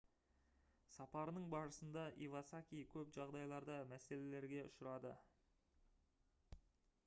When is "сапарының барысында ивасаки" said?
0.93-2.81